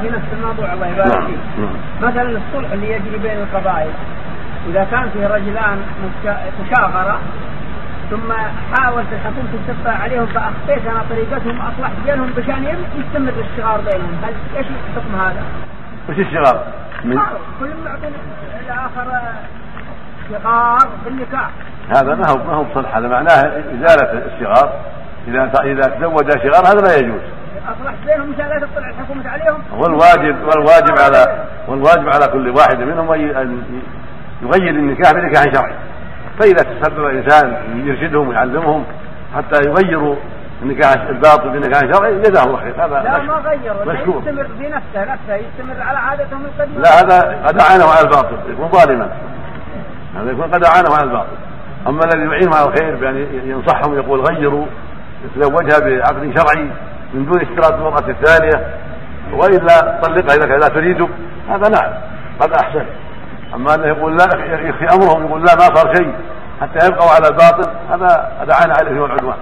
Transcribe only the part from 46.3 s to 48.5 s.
القديمة. لا هذا قد أعانه على الباطل